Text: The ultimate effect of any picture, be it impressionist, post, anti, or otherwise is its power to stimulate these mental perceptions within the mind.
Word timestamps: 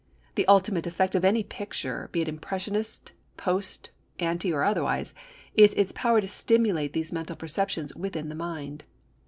The 0.33 0.47
ultimate 0.47 0.87
effect 0.87 1.13
of 1.13 1.23
any 1.23 1.43
picture, 1.43 2.09
be 2.11 2.21
it 2.21 2.27
impressionist, 2.27 3.11
post, 3.37 3.91
anti, 4.17 4.51
or 4.51 4.63
otherwise 4.63 5.13
is 5.53 5.75
its 5.75 5.91
power 5.91 6.19
to 6.21 6.27
stimulate 6.27 6.93
these 6.93 7.13
mental 7.13 7.35
perceptions 7.35 7.95
within 7.95 8.27
the 8.29 8.33
mind. 8.33 8.83